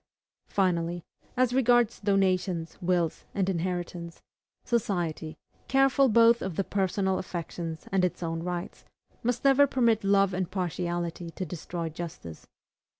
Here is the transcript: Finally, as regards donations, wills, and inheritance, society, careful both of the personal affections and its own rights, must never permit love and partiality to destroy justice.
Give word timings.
Finally, 0.47 1.03
as 1.37 1.53
regards 1.53 1.99
donations, 1.99 2.75
wills, 2.81 3.23
and 3.35 3.47
inheritance, 3.49 4.23
society, 4.63 5.37
careful 5.67 6.09
both 6.09 6.41
of 6.41 6.55
the 6.55 6.63
personal 6.63 7.19
affections 7.19 7.87
and 7.91 8.03
its 8.03 8.23
own 8.23 8.41
rights, 8.41 8.83
must 9.21 9.45
never 9.45 9.67
permit 9.67 10.03
love 10.03 10.33
and 10.33 10.49
partiality 10.49 11.29
to 11.29 11.45
destroy 11.45 11.87
justice. 11.87 12.47